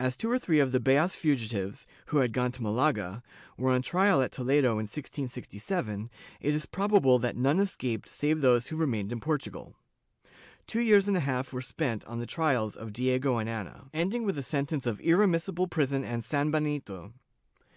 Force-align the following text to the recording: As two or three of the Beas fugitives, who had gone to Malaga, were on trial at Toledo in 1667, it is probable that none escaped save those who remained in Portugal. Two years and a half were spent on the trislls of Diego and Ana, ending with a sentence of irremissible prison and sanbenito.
As 0.00 0.16
two 0.16 0.28
or 0.28 0.40
three 0.40 0.58
of 0.58 0.72
the 0.72 0.80
Beas 0.80 1.14
fugitives, 1.14 1.86
who 2.06 2.16
had 2.16 2.32
gone 2.32 2.50
to 2.50 2.62
Malaga, 2.64 3.22
were 3.56 3.70
on 3.70 3.80
trial 3.80 4.20
at 4.22 4.32
Toledo 4.32 4.70
in 4.72 4.88
1667, 4.90 6.10
it 6.40 6.52
is 6.52 6.66
probable 6.66 7.20
that 7.20 7.36
none 7.36 7.60
escaped 7.60 8.08
save 8.08 8.40
those 8.40 8.66
who 8.66 8.76
remained 8.76 9.12
in 9.12 9.20
Portugal. 9.20 9.76
Two 10.66 10.80
years 10.80 11.06
and 11.06 11.16
a 11.16 11.20
half 11.20 11.52
were 11.52 11.62
spent 11.62 12.04
on 12.06 12.18
the 12.18 12.26
trislls 12.26 12.74
of 12.74 12.92
Diego 12.92 13.36
and 13.38 13.48
Ana, 13.48 13.88
ending 13.94 14.24
with 14.26 14.36
a 14.36 14.42
sentence 14.42 14.84
of 14.84 14.98
irremissible 14.98 15.68
prison 15.70 16.02
and 16.02 16.24
sanbenito. 16.24 17.12